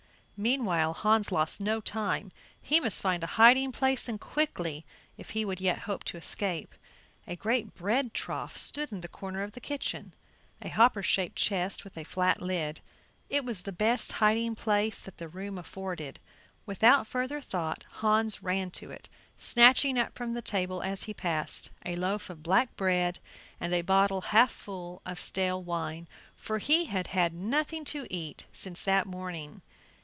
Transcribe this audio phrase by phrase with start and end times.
[0.43, 5.45] Meanwhile Hans lost no time; he must find a hiding place, and quickly, if he
[5.45, 6.73] would yet hope to escape.
[7.27, 10.15] A great bread trough stood in the corner of the kitchen
[10.59, 12.81] a hopper shaped chest with a flat lid.
[13.29, 16.19] It was the best hiding place that the room afforded.
[16.65, 21.69] Without further thought Hans ran to it, snatching up from the table as he passed
[21.85, 23.19] a loaf of black bread
[23.59, 28.47] and a bottle half full of stale wine, for he had had nothing to eat
[28.51, 29.61] since that morning.